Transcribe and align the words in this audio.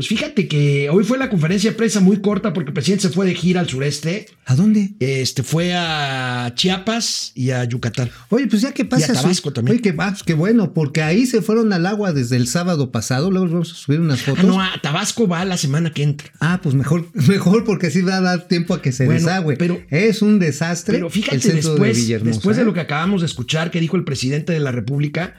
Pues 0.00 0.08
fíjate 0.08 0.48
que 0.48 0.88
hoy 0.88 1.04
fue 1.04 1.18
la 1.18 1.28
conferencia 1.28 1.72
de 1.72 1.76
prensa 1.76 2.00
muy 2.00 2.22
corta 2.22 2.54
porque 2.54 2.70
el 2.70 2.72
presidente 2.72 3.02
se 3.06 3.12
fue 3.12 3.26
de 3.26 3.34
gira 3.34 3.60
al 3.60 3.68
sureste. 3.68 4.24
¿A 4.46 4.54
dónde? 4.54 4.92
Este 4.98 5.42
fue 5.42 5.74
a 5.74 6.50
Chiapas 6.54 7.32
y 7.34 7.50
a 7.50 7.64
Yucatán. 7.64 8.08
Oye, 8.30 8.46
pues 8.46 8.62
ya 8.62 8.72
que 8.72 8.86
pasa. 8.86 9.08
Y 9.08 9.10
a 9.10 9.20
Tabasco 9.20 9.52
también. 9.52 9.74
Oye, 9.74 9.82
qué, 9.82 9.94
ah, 9.98 10.16
qué 10.24 10.32
bueno, 10.32 10.72
porque 10.72 11.02
ahí 11.02 11.26
se 11.26 11.42
fueron 11.42 11.70
al 11.74 11.84
agua 11.84 12.14
desde 12.14 12.36
el 12.36 12.48
sábado 12.48 12.90
pasado. 12.90 13.30
Luego 13.30 13.46
vamos 13.48 13.72
a 13.72 13.74
subir 13.74 14.00
unas 14.00 14.22
fotos. 14.22 14.42
Ah, 14.42 14.46
no, 14.46 14.58
a 14.62 14.72
Tabasco 14.82 15.28
va 15.28 15.44
la 15.44 15.58
semana 15.58 15.92
que 15.92 16.02
entra. 16.02 16.32
Ah, 16.40 16.60
pues 16.62 16.74
mejor, 16.74 17.06
mejor 17.28 17.64
porque 17.64 17.88
así 17.88 18.00
va 18.00 18.16
a 18.16 18.20
dar 18.22 18.48
tiempo 18.48 18.72
a 18.72 18.80
que 18.80 18.92
se 18.92 19.04
Bueno, 19.04 19.20
desagüe. 19.20 19.58
pero- 19.58 19.82
es 19.90 20.22
un 20.22 20.38
desastre. 20.38 20.94
Pero 20.94 21.10
fíjate, 21.10 21.36
el 21.36 21.42
centro 21.42 21.74
de 21.74 21.88
después, 21.88 22.24
después 22.24 22.56
de 22.56 22.62
¿eh? 22.62 22.64
lo 22.64 22.72
que 22.72 22.80
acabamos 22.80 23.20
de 23.20 23.26
escuchar 23.26 23.70
que 23.70 23.80
dijo 23.80 23.98
el 23.98 24.04
presidente 24.04 24.54
de 24.54 24.60
la 24.60 24.72
República, 24.72 25.34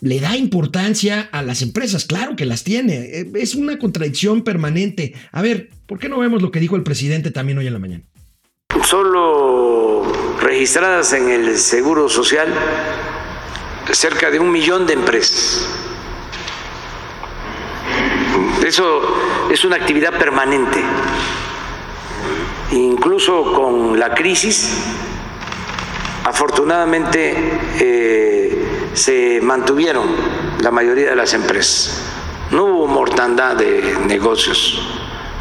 le 0.00 0.20
da 0.20 0.36
importancia 0.36 1.28
a 1.32 1.42
las 1.42 1.62
empresas. 1.62 2.04
Claro 2.04 2.36
que 2.36 2.44
las 2.44 2.64
tiene. 2.64 2.96
Eh, 2.96 3.30
Es 3.34 3.54
una 3.54 3.78
contradicción 3.78 4.42
permanente. 4.42 5.14
A 5.32 5.42
ver, 5.42 5.70
¿por 5.86 5.98
qué 5.98 6.08
no 6.08 6.18
vemos 6.18 6.42
lo 6.42 6.50
que 6.50 6.60
dijo 6.60 6.76
el 6.76 6.82
presidente 6.82 7.30
también 7.30 7.58
hoy 7.58 7.66
en 7.66 7.72
la 7.72 7.78
mañana? 7.78 8.04
solo 8.86 10.04
registradas 10.40 11.12
en 11.12 11.28
el 11.28 11.58
Seguro 11.58 12.08
Social 12.08 12.48
cerca 13.90 14.30
de 14.30 14.38
un 14.38 14.52
millón 14.52 14.86
de 14.86 14.92
empresas. 14.92 15.68
Eso 18.64 19.48
es 19.50 19.64
una 19.64 19.76
actividad 19.76 20.18
permanente. 20.18 20.80
Incluso 22.72 23.52
con 23.52 23.98
la 23.98 24.14
crisis, 24.14 24.72
afortunadamente 26.24 27.34
eh, 27.80 28.65
se 28.96 29.40
mantuvieron 29.42 30.06
la 30.60 30.70
mayoría 30.70 31.10
de 31.10 31.16
las 31.16 31.34
empresas. 31.34 32.00
No 32.50 32.64
hubo 32.64 32.86
mortandad 32.86 33.54
de 33.54 33.94
negocios, 34.06 34.80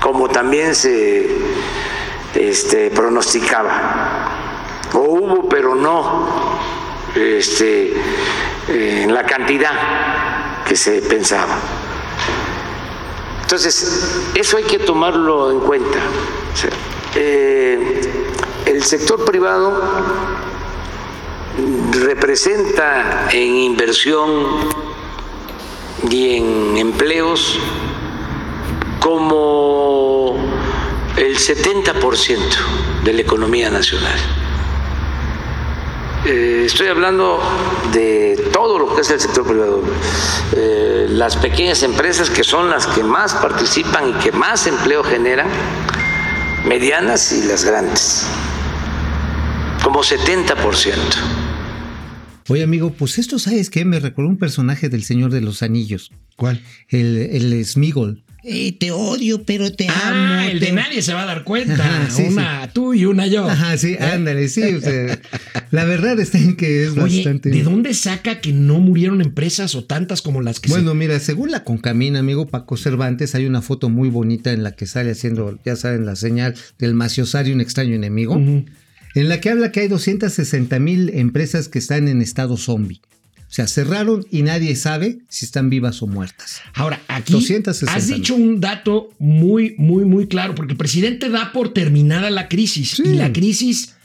como 0.01 0.27
también 0.27 0.75
se 0.75 1.25
este, 2.35 2.91
pronosticaba. 2.91 4.29
O 4.93 4.99
hubo, 4.99 5.47
pero 5.47 5.73
no 5.73 6.59
este, 7.15 7.93
en 8.67 9.13
la 9.13 9.25
cantidad 9.25 9.71
que 10.67 10.75
se 10.75 11.01
pensaba. 11.01 11.57
Entonces, 13.41 14.19
eso 14.35 14.57
hay 14.57 14.63
que 14.63 14.79
tomarlo 14.79 15.51
en 15.51 15.59
cuenta. 15.61 15.99
Eh, 17.15 18.01
el 18.65 18.83
sector 18.83 19.23
privado 19.23 19.81
representa 21.91 23.29
en 23.31 23.55
inversión 23.55 24.29
y 26.09 26.37
en 26.37 26.77
empleos 26.77 27.57
como 28.99 30.37
el 31.17 31.37
70% 31.37 32.39
de 33.03 33.13
la 33.13 33.21
economía 33.21 33.69
nacional. 33.69 34.19
Eh, 36.25 36.63
estoy 36.65 36.87
hablando 36.87 37.39
de 37.93 38.49
todo 38.51 38.79
lo 38.79 38.95
que 38.95 39.01
es 39.01 39.11
el 39.11 39.19
sector 39.19 39.45
privado. 39.45 39.83
Eh, 40.53 41.05
las 41.09 41.37
pequeñas 41.37 41.83
empresas 41.83 42.31
que 42.31 42.43
son 42.43 42.71
las 42.71 42.87
que 42.87 43.03
más 43.03 43.35
participan 43.35 44.09
y 44.09 44.13
que 44.13 44.31
más 44.31 44.65
empleo 44.65 45.03
generan, 45.03 45.47
medianas 46.65 47.31
y 47.31 47.43
las 47.43 47.63
grandes, 47.63 48.25
como 49.83 49.99
70%. 49.99 51.44
Oye, 52.47 52.63
amigo, 52.63 52.93
pues 52.93 53.17
esto, 53.17 53.39
¿sabes 53.39 53.69
qué? 53.69 53.85
Me 53.85 53.99
recordó 53.99 54.29
un 54.29 54.37
personaje 54.37 54.87
del 54.89 55.03
Señor 55.03 55.31
de 55.31 55.41
los 55.41 55.63
Anillos. 55.63 56.11
¿Cuál? 56.35 56.61
El, 56.89 57.17
el 57.17 57.65
Smigol. 57.65 58.23
Eh, 58.47 58.73
te 58.77 58.91
odio, 58.91 59.43
pero 59.43 59.71
te 59.71 59.87
amo. 59.89 59.95
Ah, 60.03 60.47
el 60.51 60.59
te- 60.59 60.67
de 60.67 60.71
nadie 60.73 61.01
se 61.01 61.15
va 61.15 61.23
a 61.23 61.25
dar 61.25 61.43
cuenta. 61.43 61.73
Ajá, 61.73 62.11
sí, 62.11 62.21
una 62.29 62.69
tú 62.71 62.93
y 62.93 63.05
una 63.05 63.25
yo. 63.25 63.49
Ajá, 63.49 63.75
sí, 63.79 63.97
ándale, 63.99 64.47
sí. 64.49 64.61
o 64.61 64.79
sea, 64.81 65.19
la 65.71 65.85
verdad 65.85 66.19
está 66.19 66.37
en 66.37 66.55
que 66.55 66.83
es 66.83 66.91
Oye, 66.91 67.17
bastante. 67.23 67.49
¿de 67.49 67.63
dónde 67.63 67.95
saca 67.95 68.39
que 68.41 68.53
no 68.53 68.77
murieron 68.79 69.21
empresas 69.21 69.73
o 69.73 69.83
tantas 69.85 70.21
como 70.21 70.43
las 70.43 70.59
que 70.59 70.67
se- 70.67 70.75
Bueno, 70.75 70.93
mira, 70.93 71.19
según 71.19 71.49
la 71.49 71.63
Concamina, 71.63 72.19
amigo 72.19 72.45
Paco 72.45 72.77
Cervantes, 72.77 73.33
hay 73.33 73.47
una 73.47 73.63
foto 73.63 73.89
muy 73.89 74.09
bonita 74.09 74.51
en 74.53 74.61
la 74.61 74.75
que 74.75 74.85
sale 74.85 75.09
haciendo, 75.09 75.57
ya 75.65 75.75
saben, 75.75 76.05
la 76.05 76.15
señal 76.15 76.53
del 76.77 76.93
maciosario, 76.93 77.55
un 77.55 77.61
extraño 77.61 77.95
enemigo. 77.95 78.39
En 79.15 79.29
la 79.29 79.39
que 79.41 79.49
habla 79.49 79.71
que 79.71 79.79
hay 79.81 79.87
260 79.87 80.77
mil 80.79 81.09
empresas 81.13 81.67
que 81.69 81.79
están 81.79 82.07
en 82.07 82.21
estado 82.21 82.57
zombie. 82.57 83.01
O 83.47 83.53
sea, 83.55 83.67
cerraron 83.67 84.25
y 84.31 84.41
nadie 84.41 84.75
sabe 84.75 85.19
si 85.29 85.45
están 85.45 85.69
vivas 85.69 86.01
o 86.01 86.07
muertas. 86.07 86.61
Ahora, 86.73 86.99
aquí 87.07 87.31
260 87.33 87.95
has 87.95 88.07
dicho 88.07 88.35
un 88.35 88.59
dato 88.59 89.09
muy, 89.17 89.75
muy, 89.77 90.03
muy 90.03 90.27
claro, 90.27 90.55
porque 90.55 90.73
el 90.73 90.77
presidente 90.77 91.29
da 91.29 91.51
por 91.53 91.73
terminada 91.73 92.29
la 92.29 92.49
crisis 92.49 92.91
Sí. 92.97 93.03
y 93.05 93.13
la 93.13 93.31
crisis 93.31 93.95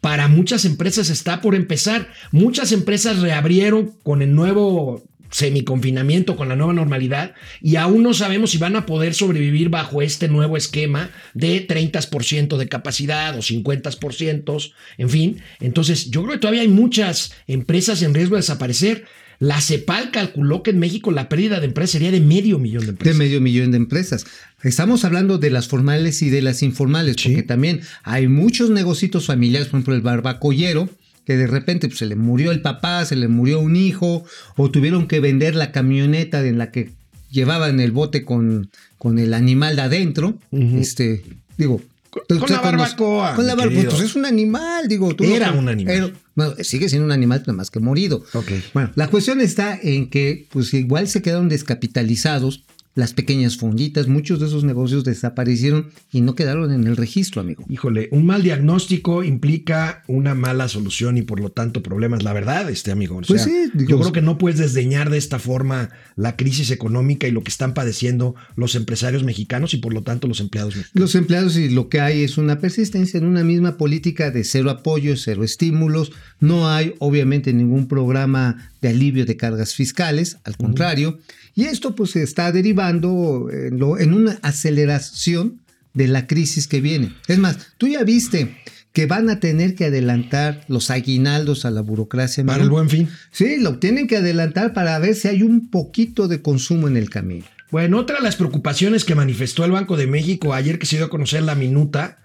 para 0.00 0.28
muchas 0.28 0.64
empresas 0.64 1.10
está 1.10 1.40
por 1.40 1.54
empezar. 1.54 2.08
Muchas 2.30 2.72
empresas 2.72 3.20
reabrieron 3.20 3.92
con 4.02 4.22
el 4.22 4.34
nuevo 4.34 5.02
semiconfinamiento, 5.34 6.36
con 6.36 6.48
la 6.48 6.54
nueva 6.56 6.72
normalidad, 6.72 7.34
y 7.60 7.76
aún 7.76 8.02
no 8.04 8.14
sabemos 8.14 8.50
si 8.52 8.58
van 8.58 8.76
a 8.76 8.86
poder 8.86 9.14
sobrevivir 9.14 9.68
bajo 9.68 10.00
este 10.00 10.28
nuevo 10.28 10.56
esquema 10.56 11.10
de 11.34 11.66
30% 11.66 12.56
de 12.56 12.68
capacidad 12.68 13.36
o 13.36 13.42
50%, 13.42 14.72
en 14.98 15.10
fin. 15.10 15.40
Entonces, 15.60 16.10
yo 16.10 16.22
creo 16.22 16.34
que 16.34 16.38
todavía 16.40 16.62
hay 16.62 16.68
muchas 16.68 17.32
empresas 17.46 18.02
en 18.02 18.14
riesgo 18.14 18.36
de 18.36 18.42
desaparecer. 18.42 19.04
La 19.40 19.60
CEPAL 19.60 20.12
calculó 20.12 20.62
que 20.62 20.70
en 20.70 20.78
México 20.78 21.10
la 21.10 21.28
pérdida 21.28 21.58
de 21.58 21.66
empresas 21.66 21.90
sería 21.90 22.12
de 22.12 22.20
medio 22.20 22.60
millón 22.60 22.82
de 22.82 22.86
De 22.86 22.92
empresas. 22.92 23.16
medio 23.18 23.40
millón 23.40 23.72
de 23.72 23.76
empresas. 23.78 24.24
Estamos 24.62 25.04
hablando 25.04 25.38
de 25.38 25.50
las 25.50 25.66
formales 25.66 26.22
y 26.22 26.30
de 26.30 26.40
las 26.42 26.62
informales, 26.62 27.16
Sí. 27.18 27.30
porque 27.30 27.42
también 27.42 27.80
hay 28.04 28.28
muchos 28.28 28.70
negocios 28.70 29.26
familiares, 29.26 29.66
por 29.68 29.78
ejemplo, 29.78 29.94
el 29.96 30.02
barbacollero, 30.02 30.88
que 31.24 31.36
de 31.36 31.46
repente 31.46 31.88
pues, 31.88 31.98
se 31.98 32.06
le 32.06 32.16
murió 32.16 32.50
el 32.52 32.60
papá, 32.62 33.04
se 33.04 33.16
le 33.16 33.28
murió 33.28 33.60
un 33.60 33.76
hijo, 33.76 34.24
o 34.56 34.70
tuvieron 34.70 35.06
que 35.08 35.20
vender 35.20 35.54
la 35.54 35.72
camioneta 35.72 36.44
en 36.46 36.58
la 36.58 36.70
que 36.70 36.90
llevaban 37.30 37.80
el 37.80 37.92
bote 37.92 38.24
con, 38.24 38.70
con 38.98 39.18
el 39.18 39.34
animal 39.34 39.76
de 39.76 39.82
adentro. 39.82 40.38
Este, 40.52 41.22
digo. 41.58 41.80
Con 42.10 42.48
la 42.48 42.60
barbacoa, 42.60 43.34
Con 43.34 43.44
la 43.46 43.56
barbacoa. 43.56 43.90
Pues 43.90 44.00
es 44.02 44.14
un 44.14 44.24
animal, 44.24 44.86
digo. 44.86 45.16
tú 45.16 45.24
Era 45.24 45.50
no- 45.50 45.58
un 45.58 45.68
animal. 45.68 45.94
era- 45.94 46.10
bueno, 46.36 46.54
sigue 46.62 46.88
siendo 46.88 47.04
un 47.06 47.10
animal, 47.12 47.42
más 47.48 47.70
que 47.72 47.80
morido. 47.80 48.24
Ok. 48.34 48.52
Bueno, 48.72 48.90
la 48.94 49.08
cuestión 49.08 49.40
está 49.40 49.76
en 49.82 50.10
que, 50.10 50.46
pues 50.52 50.72
igual 50.74 51.08
se 51.08 51.22
quedaron 51.22 51.48
descapitalizados 51.48 52.62
las 52.94 53.12
pequeñas 53.12 53.56
fonditas, 53.56 54.06
muchos 54.06 54.38
de 54.40 54.46
esos 54.46 54.64
negocios 54.64 55.04
desaparecieron 55.04 55.88
y 56.12 56.20
no 56.20 56.34
quedaron 56.34 56.72
en 56.72 56.86
el 56.86 56.96
registro, 56.96 57.40
amigo. 57.40 57.64
Híjole, 57.68 58.08
un 58.12 58.24
mal 58.24 58.42
diagnóstico 58.42 59.24
implica 59.24 60.04
una 60.06 60.34
mala 60.34 60.68
solución 60.68 61.16
y 61.16 61.22
por 61.22 61.40
lo 61.40 61.50
tanto 61.50 61.82
problemas. 61.82 62.22
La 62.22 62.32
verdad, 62.32 62.70
este 62.70 62.92
amigo. 62.92 63.16
O 63.16 63.22
Pues 63.22 63.42
sí, 63.42 63.70
digo, 63.74 63.90
yo 63.90 63.98
creo 64.00 64.12
que 64.12 64.22
no 64.22 64.38
puedes 64.38 64.58
desdeñar 64.58 65.10
de 65.10 65.18
esta 65.18 65.38
forma 65.38 65.90
la 66.16 66.36
crisis 66.36 66.70
económica 66.70 67.26
y 67.26 67.32
lo 67.32 67.42
que 67.42 67.50
están 67.50 67.74
padeciendo 67.74 68.36
los 68.56 68.74
empresarios 68.76 69.24
mexicanos 69.24 69.74
y 69.74 69.78
por 69.78 69.92
lo 69.92 70.02
tanto 70.02 70.28
los 70.28 70.40
empleados 70.40 70.76
mexicanos. 70.76 71.00
Los 71.00 71.14
empleados 71.16 71.56
y 71.56 71.68
lo 71.70 71.88
que 71.88 72.00
hay 72.00 72.22
es 72.22 72.38
una 72.38 72.60
persistencia 72.60 73.18
en 73.18 73.26
una 73.26 73.42
misma 73.42 73.76
política 73.76 74.30
de 74.30 74.44
cero 74.44 74.70
apoyo, 74.70 75.16
cero 75.16 75.42
estímulos. 75.42 76.12
No 76.38 76.68
hay 76.68 76.94
obviamente 76.98 77.52
ningún 77.52 77.88
programa 77.88 78.70
de 78.84 78.90
alivio 78.90 79.24
de 79.24 79.36
cargas 79.38 79.74
fiscales, 79.74 80.36
al 80.44 80.56
contrario. 80.58 81.18
Y 81.54 81.64
esto 81.64 81.94
pues 81.94 82.10
se 82.10 82.22
está 82.22 82.52
derivando 82.52 83.48
en, 83.50 83.78
lo- 83.78 83.98
en 83.98 84.12
una 84.12 84.38
aceleración 84.42 85.60
de 85.94 86.08
la 86.08 86.26
crisis 86.26 86.66
que 86.68 86.80
viene. 86.80 87.14
Es 87.28 87.38
más, 87.38 87.56
tú 87.78 87.86
ya 87.88 88.02
viste 88.04 88.56
que 88.92 89.06
van 89.06 89.30
a 89.30 89.40
tener 89.40 89.74
que 89.74 89.86
adelantar 89.86 90.64
los 90.68 90.90
aguinaldos 90.90 91.64
a 91.64 91.70
la 91.70 91.80
burocracia. 91.80 92.44
Para 92.44 92.62
el 92.62 92.70
buen 92.70 92.88
fin. 92.90 93.08
Sí, 93.30 93.56
lo 93.58 93.78
tienen 93.78 94.06
que 94.06 94.18
adelantar 94.18 94.72
para 94.72 94.98
ver 94.98 95.14
si 95.14 95.28
hay 95.28 95.42
un 95.42 95.68
poquito 95.70 96.28
de 96.28 96.42
consumo 96.42 96.86
en 96.88 96.96
el 96.96 97.10
camino. 97.10 97.44
Bueno, 97.70 97.98
otra 97.98 98.16
de 98.18 98.22
las 98.22 98.36
preocupaciones 98.36 99.04
que 99.04 99.14
manifestó 99.16 99.64
el 99.64 99.72
Banco 99.72 99.96
de 99.96 100.06
México 100.06 100.52
ayer 100.54 100.78
que 100.78 100.86
se 100.86 100.96
dio 100.96 101.06
a 101.06 101.10
conocer 101.10 101.42
la 101.42 101.54
minuta 101.56 102.18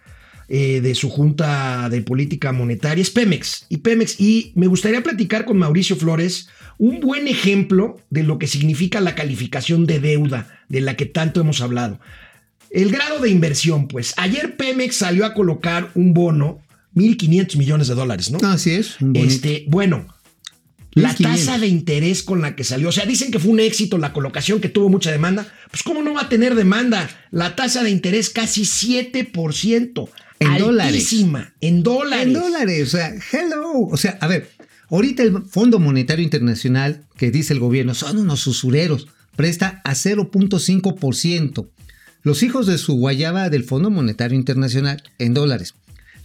eh, 0.51 0.81
de 0.81 0.95
su 0.95 1.09
Junta 1.09 1.89
de 1.89 2.01
Política 2.01 2.51
Monetaria 2.51 3.01
es 3.01 3.11
Pemex. 3.11 3.67
Y 3.69 3.77
Pemex, 3.77 4.19
y 4.19 4.51
me 4.55 4.65
gustaría 4.65 5.03
platicar 5.03 5.45
con 5.45 5.59
Mauricio 5.59 5.95
Flores 5.95 6.49
un 6.79 6.99
buen 7.01 7.27
ejemplo 7.27 7.97
de 8.09 8.23
lo 8.23 8.39
que 8.39 8.47
significa 8.47 8.99
la 8.99 9.13
calificación 9.13 9.85
de 9.85 9.99
deuda 9.99 10.63
de 10.67 10.81
la 10.81 10.95
que 10.95 11.05
tanto 11.05 11.39
hemos 11.39 11.61
hablado. 11.61 11.99
El 12.71 12.91
grado 12.91 13.19
de 13.19 13.29
inversión, 13.29 13.87
pues. 13.87 14.13
Ayer 14.17 14.57
Pemex 14.57 14.95
salió 14.95 15.25
a 15.25 15.35
colocar 15.35 15.91
un 15.93 16.15
bono, 16.15 16.59
1.500 16.95 17.57
millones 17.57 17.87
de 17.87 17.95
dólares, 17.95 18.31
¿no? 18.31 18.39
Así 18.47 18.71
es. 18.71 18.95
Este, 19.13 19.65
bueno, 19.67 20.07
la 20.93 21.09
1500. 21.09 21.45
tasa 21.45 21.59
de 21.59 21.67
interés 21.67 22.23
con 22.23 22.41
la 22.41 22.55
que 22.55 22.63
salió, 22.63 22.89
o 22.89 22.91
sea, 22.91 23.05
dicen 23.05 23.31
que 23.31 23.37
fue 23.37 23.51
un 23.51 23.59
éxito 23.59 23.99
la 23.99 24.13
colocación, 24.13 24.61
que 24.61 24.69
tuvo 24.69 24.89
mucha 24.89 25.11
demanda. 25.11 25.47
Pues, 25.69 25.83
¿cómo 25.83 26.01
no 26.01 26.15
va 26.15 26.21
a 26.21 26.29
tener 26.29 26.55
demanda? 26.55 27.07
La 27.29 27.55
tasa 27.55 27.83
de 27.83 27.91
interés 27.91 28.29
casi 28.29 28.63
7%. 28.63 30.09
En 30.39 30.57
dólares. 30.57 30.93
altísima, 30.93 31.53
En 31.61 31.83
dólares. 31.83 32.27
En 32.27 32.33
dólares, 32.33 32.87
o 32.87 32.97
sea, 32.97 33.13
hello. 33.31 33.87
O 33.91 33.97
sea, 33.97 34.17
a 34.21 34.27
ver, 34.27 34.49
ahorita 34.89 35.23
el 35.23 35.43
Fondo 35.43 35.79
Monetario 35.79 36.23
Internacional, 36.23 37.05
que 37.17 37.31
dice 37.31 37.53
el 37.53 37.59
gobierno, 37.59 37.93
son 37.93 38.17
unos 38.17 38.47
usureros. 38.47 39.07
presta 39.35 39.81
a 39.85 39.93
0.5%. 39.93 41.69
Los 42.23 42.43
hijos 42.43 42.67
de 42.67 42.77
su 42.77 42.95
guayaba 42.95 43.49
del 43.49 43.63
Fondo 43.63 43.89
Monetario 43.89 44.37
Internacional 44.37 45.01
en 45.17 45.33
dólares. 45.33 45.75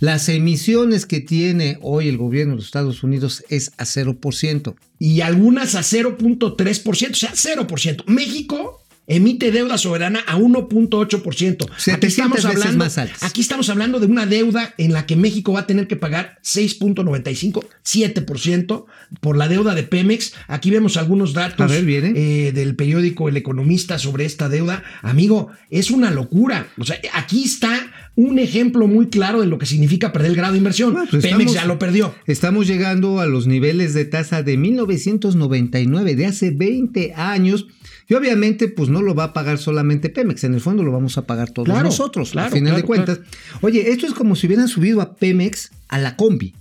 Las 0.00 0.28
emisiones 0.28 1.06
que 1.06 1.20
tiene 1.20 1.78
hoy 1.80 2.08
el 2.08 2.18
gobierno 2.18 2.52
de 2.52 2.56
los 2.56 2.66
Estados 2.66 3.02
Unidos 3.04 3.44
es 3.48 3.72
a 3.78 3.84
0%. 3.84 4.74
Y 4.98 5.20
algunas 5.20 5.76
a 5.76 5.80
0.3%, 5.80 7.10
o 7.10 7.14
sea, 7.14 7.32
0%. 7.32 8.04
México 8.06 8.83
emite 9.06 9.50
deuda 9.50 9.78
soberana 9.78 10.20
a 10.26 10.36
1.8%. 10.36 11.68
Aquí 11.92 12.06
estamos 12.06 12.44
hablando 12.44 12.84
más. 12.84 12.98
Aquí 12.98 13.40
estamos 13.40 13.68
hablando 13.68 14.00
de 14.00 14.06
una 14.06 14.26
deuda 14.26 14.74
en 14.78 14.92
la 14.92 15.06
que 15.06 15.16
México 15.16 15.52
va 15.52 15.60
a 15.60 15.66
tener 15.66 15.86
que 15.86 15.96
pagar 15.96 16.38
6.95, 16.42 17.64
7% 17.84 18.84
por 19.20 19.36
la 19.36 19.48
deuda 19.48 19.74
de 19.74 19.82
Pemex. 19.82 20.34
Aquí 20.48 20.70
vemos 20.70 20.96
algunos 20.96 21.32
datos 21.32 21.70
eh, 21.70 22.52
del 22.54 22.76
periódico 22.76 23.28
El 23.28 23.36
Economista 23.36 23.98
sobre 23.98 24.24
esta 24.24 24.48
deuda. 24.48 24.82
Amigo, 25.02 25.50
es 25.70 25.90
una 25.90 26.10
locura. 26.10 26.68
O 26.78 26.84
sea, 26.84 26.98
aquí 27.12 27.44
está 27.44 27.92
un 28.16 28.38
ejemplo 28.38 28.86
muy 28.86 29.08
claro 29.08 29.40
de 29.40 29.46
lo 29.46 29.58
que 29.58 29.66
significa 29.66 30.12
perder 30.12 30.30
el 30.30 30.36
grado 30.36 30.52
de 30.52 30.58
inversión. 30.58 30.94
Pues 31.10 31.22
Pemex 31.22 31.52
ya 31.52 31.64
lo 31.64 31.78
perdió. 31.78 32.14
Estamos 32.26 32.66
llegando 32.66 33.20
a 33.20 33.26
los 33.26 33.46
niveles 33.46 33.94
de 33.94 34.04
tasa 34.04 34.42
de 34.42 34.56
1999, 34.56 36.14
de 36.14 36.26
hace 36.26 36.50
20 36.50 37.14
años. 37.14 37.66
Y 38.08 38.14
obviamente, 38.14 38.68
pues 38.68 38.90
no 38.90 39.00
lo 39.00 39.14
va 39.14 39.24
a 39.24 39.32
pagar 39.32 39.58
solamente 39.58 40.10
Pemex, 40.10 40.44
en 40.44 40.54
el 40.54 40.60
fondo 40.60 40.82
lo 40.82 40.92
vamos 40.92 41.16
a 41.16 41.26
pagar 41.26 41.50
todos 41.50 41.68
nosotros, 41.82 42.32
claro, 42.32 42.48
al 42.48 42.52
final 42.52 42.76
de 42.76 42.82
cuentas. 42.82 43.20
Oye, 43.62 43.90
esto 43.90 44.06
es 44.06 44.12
como 44.12 44.36
si 44.36 44.46
hubieran 44.46 44.68
subido 44.68 45.00
a 45.00 45.16
Pemex 45.16 45.70
a 45.88 45.98
la 45.98 46.16
combi. 46.16 46.54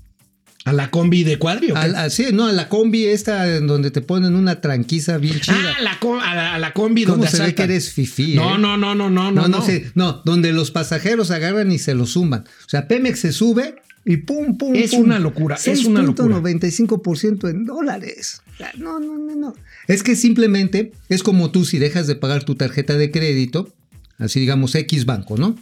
¿A 0.66 0.72
la 0.72 0.90
combi 0.92 1.24
de 1.24 1.38
cuadrio? 1.38 1.76
sí, 2.10 2.28
no, 2.32 2.48
a 2.48 2.54
la 2.54 2.70
combi 2.70 3.06
esta 3.06 3.58
en 3.58 3.68
donde 3.68 3.92
te 3.92 4.02
ponen 4.02 4.36
una 4.36 4.62
tranquiza 4.62 5.18
bien 5.18 5.40
chida. 5.40 5.58
Ah, 5.58 5.82
la 5.82 6.54
a, 6.54 6.60
la, 6.60 6.74
combi 6.74 7.04
¿Cómo 7.04 7.26
se 7.28 7.42
ve 7.44 7.54
que 7.54 7.64
eres 7.64 7.92
fifí? 7.92 8.36
No, 8.36 8.56
eh? 8.56 8.60
no, 8.60 8.78
no, 8.78 8.96
no, 8.96 9.10
no, 9.10 9.32
no. 9.32 9.48
No, 9.48 9.48
no, 9.48 9.66
no, 9.96 10.22
donde 10.24 10.54
los 10.54 10.72
pasajeros 10.72 11.32
agarran 11.32 11.72
y 11.72 11.80
se 11.80 11.94
lo 11.94 12.06
zumban. 12.06 12.46
O 12.66 12.70
sea, 12.70 12.88
Pemex 12.88 13.20
se 13.20 13.34
sube 13.34 13.76
y 14.06 14.18
pum, 14.18 14.58
pum, 14.58 14.74
Es 14.76 14.94
una 14.94 15.20
locura, 15.20 15.58
es 15.64 15.86
una 15.86 16.02
locura. 16.02 16.38
95% 16.38 17.50
en 17.50 17.66
dólares. 17.66 18.42
No, 18.78 19.00
no, 19.00 19.18
no, 19.18 19.36
no. 19.36 19.56
Es 19.88 20.02
que 20.02 20.16
simplemente 20.16 20.94
es 21.10 21.24
como 21.24 21.52
tú 21.52 21.66
si 21.66 21.78
dejas 21.78 22.08
de 22.08 22.16
pagar 22.16 22.46
tu 22.46 22.56
tarjeta 22.56 22.96
de 22.96 23.12
crédito, 23.12 23.74
así 24.18 24.40
digamos 24.40 24.76
X 24.76 25.06
banco, 25.06 25.38
¿no? 25.38 25.58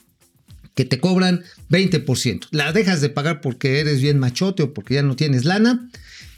Que 0.76 0.86
te 0.86 1.00
cobran 1.00 1.44
20%. 1.70 2.48
La 2.52 2.72
dejas 2.72 3.02
de 3.02 3.10
pagar 3.10 3.42
porque 3.42 3.80
eres 3.80 4.02
bien 4.02 4.20
machote 4.20 4.64
o 4.64 4.74
porque 4.74 4.96
ya 4.96 5.04
no 5.04 5.16
tienes 5.16 5.46
lana 5.46 5.90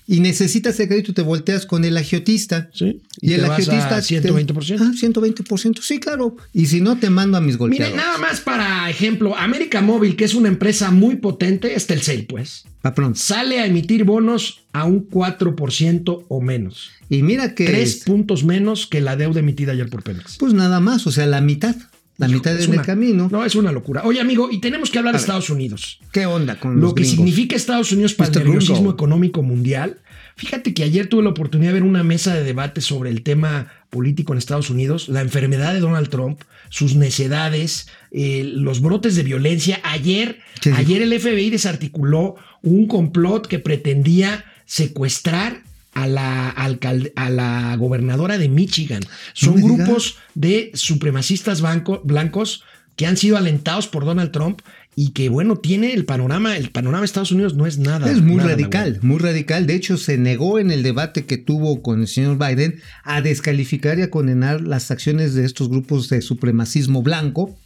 y 0.05 0.19
necesitas 0.19 0.79
el 0.79 0.87
crédito, 0.87 1.13
te 1.13 1.21
volteas 1.21 1.65
con 1.65 1.85
el 1.85 1.95
agiotista. 1.95 2.69
Sí. 2.73 3.01
Y, 3.21 3.33
el 3.33 3.45
agiotista. 3.45 3.99
120%. 3.99 4.77
ah, 4.81 4.91
120%. 4.93 5.81
Sí, 5.81 5.99
claro. 5.99 6.35
Y 6.53 6.65
si 6.65 6.81
no, 6.81 6.97
te 6.97 7.09
mando 7.09 7.37
a 7.37 7.41
mis 7.41 7.57
golpeadores. 7.57 7.93
Mire, 7.93 8.05
nada 8.05 8.17
más 8.17 8.41
para 8.41 8.89
ejemplo, 8.89 9.35
América 9.37 9.81
Móvil, 9.81 10.15
que 10.15 10.25
es 10.25 10.33
una 10.33 10.49
empresa 10.49 10.91
muy 10.91 11.15
potente, 11.15 11.73
es 11.75 11.87
Telcel, 11.87 12.25
pues. 12.25 12.65
A 12.83 12.93
pronto. 12.93 13.17
Sale 13.17 13.61
a 13.61 13.65
emitir 13.65 14.03
bonos 14.03 14.63
a 14.73 14.83
un 14.83 15.09
4% 15.09 16.25
o 16.27 16.41
menos. 16.41 16.91
Y 17.09 17.23
mira 17.23 17.55
que. 17.55 17.65
Tres 17.65 18.03
puntos 18.05 18.43
menos 18.43 18.87
que 18.87 18.99
la 18.99 19.15
deuda 19.15 19.39
emitida 19.39 19.71
ayer 19.71 19.89
por 19.89 20.03
Pemex. 20.03 20.37
Pues 20.37 20.53
nada 20.53 20.81
más, 20.81 21.07
o 21.07 21.11
sea, 21.11 21.25
la 21.27 21.39
mitad. 21.39 21.75
La 22.17 22.27
mitad 22.27 22.53
del 22.53 22.81
camino. 22.81 23.27
No, 23.31 23.43
es 23.43 23.55
una 23.55 23.71
locura. 23.71 24.03
Oye, 24.05 24.21
amigo, 24.21 24.49
y 24.51 24.59
tenemos 24.59 24.91
que 24.91 24.99
hablar 24.99 25.15
de 25.15 25.19
Estados 25.19 25.49
Unidos. 25.49 25.99
¿Qué 26.11 26.25
onda 26.25 26.59
con 26.59 26.79
Lo 26.79 26.93
que 26.93 27.05
significa 27.05 27.55
Estados 27.55 27.91
Unidos 27.91 28.13
para 28.13 28.29
el 28.31 28.45
nerviosismo 28.45 28.91
económico 28.91 29.41
mundial. 29.41 29.97
Fíjate 30.35 30.73
que 30.73 30.83
ayer 30.83 31.07
tuve 31.07 31.23
la 31.23 31.29
oportunidad 31.29 31.71
de 31.71 31.73
ver 31.75 31.83
una 31.83 32.03
mesa 32.03 32.33
de 32.33 32.43
debate 32.43 32.81
sobre 32.81 33.11
el 33.11 33.21
tema 33.21 33.71
político 33.89 34.33
en 34.33 34.39
Estados 34.39 34.69
Unidos, 34.71 35.07
la 35.07 35.21
enfermedad 35.21 35.73
de 35.73 35.79
Donald 35.79 36.09
Trump, 36.09 36.41
sus 36.69 36.95
necedades, 36.95 37.87
eh, 38.11 38.43
los 38.43 38.81
brotes 38.81 39.15
de 39.15 39.23
violencia. 39.23 39.79
Ayer, 39.83 40.39
ayer 40.75 41.03
el 41.03 41.19
FBI 41.19 41.51
desarticuló 41.51 42.35
un 42.63 42.87
complot 42.87 43.45
que 43.45 43.59
pretendía 43.59 44.45
secuestrar 44.65 45.61
a 45.93 46.07
la, 46.07 46.49
a 46.49 47.29
la 47.29 47.75
gobernadora 47.77 48.37
de 48.37 48.49
Michigan. 48.49 49.03
Son 49.33 49.55
grupos 49.55 50.17
de 50.35 50.71
supremacistas 50.73 51.61
blancos 52.03 52.63
que 52.95 53.07
han 53.07 53.17
sido 53.17 53.37
alentados 53.37 53.87
por 53.87 54.05
Donald 54.05 54.31
Trump 54.31 54.61
y 54.95 55.09
que 55.09 55.29
bueno, 55.29 55.57
tiene 55.57 55.93
el 55.93 56.05
panorama, 56.05 56.55
el 56.55 56.69
panorama 56.69 57.01
de 57.01 57.05
Estados 57.05 57.31
Unidos 57.31 57.55
no 57.55 57.65
es 57.65 57.79
nada. 57.79 58.11
Es 58.11 58.21
muy 58.21 58.39
radical, 58.39 58.99
muy 59.01 59.17
radical. 59.17 59.65
De 59.65 59.75
hecho, 59.75 59.97
se 59.97 60.17
negó 60.17 60.59
en 60.59 60.69
el 60.69 60.83
debate 60.83 61.25
que 61.25 61.37
tuvo 61.37 61.81
con 61.81 62.01
el 62.01 62.07
señor 62.07 62.37
Biden 62.37 62.79
a 63.03 63.21
descalificar 63.21 63.97
y 63.97 64.03
a 64.03 64.11
condenar 64.11 64.61
las 64.61 64.91
acciones 64.91 65.33
de 65.33 65.45
estos 65.45 65.69
grupos 65.69 66.09
de 66.09 66.21
supremacismo 66.21 67.01
blanco. 67.01 67.57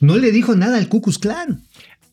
No 0.00 0.18
le 0.18 0.30
dijo 0.32 0.54
nada 0.54 0.76
al 0.76 0.88
Ku 0.88 1.00
Klux 1.00 1.18
Klan. 1.18 1.62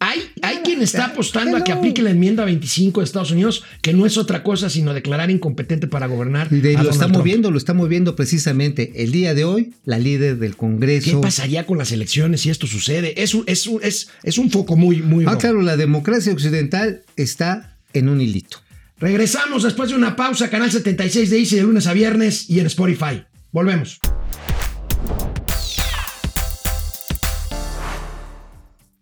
Hay, 0.03 0.19
hay 0.41 0.57
quien 0.57 0.81
está 0.81 1.05
apostando 1.05 1.55
a 1.55 1.63
que 1.63 1.71
aplique 1.71 2.01
la 2.01 2.09
enmienda 2.09 2.43
25 2.43 2.99
de 2.99 3.05
Estados 3.05 3.31
Unidos, 3.31 3.63
que 3.81 3.93
no 3.93 4.05
es 4.05 4.17
otra 4.17 4.43
cosa 4.43 4.69
sino 4.69 4.93
declarar 4.93 5.31
incompetente 5.31 5.87
para 5.87 6.07
gobernar. 6.07 6.49
Y 6.51 6.61
lo 6.61 6.89
está 6.89 7.07
moviendo, 7.07 7.51
lo 7.51 7.57
está 7.57 7.73
moviendo 7.73 8.13
precisamente 8.13 8.91
el 8.97 9.13
día 9.13 9.33
de 9.33 9.45
hoy 9.45 9.73
la 9.85 9.99
líder 9.99 10.39
del 10.39 10.57
Congreso. 10.57 11.09
¿Qué 11.09 11.17
pasaría 11.17 11.65
con 11.65 11.77
las 11.77 11.93
elecciones 11.93 12.41
si 12.41 12.49
esto 12.49 12.67
sucede? 12.67 13.23
Es 13.23 13.33
un, 13.33 13.45
es 13.47 13.65
es, 13.81 14.09
es 14.23 14.37
un 14.37 14.51
foco 14.51 14.75
muy, 14.75 15.01
muy. 15.01 15.23
Ah, 15.25 15.37
claro, 15.37 15.61
la 15.61 15.77
democracia 15.77 16.33
occidental 16.33 17.03
está 17.15 17.77
en 17.93 18.09
un 18.09 18.19
hilito. 18.19 18.57
Regresamos 18.99 19.63
después 19.63 19.89
de 19.89 19.95
una 19.95 20.17
pausa, 20.17 20.49
canal 20.49 20.69
76 20.69 21.29
de 21.29 21.39
Easy 21.39 21.55
de 21.55 21.61
lunes 21.63 21.87
a 21.87 21.93
viernes 21.93 22.49
y 22.49 22.59
en 22.59 22.65
Spotify. 22.65 23.23
Volvemos. 23.53 23.99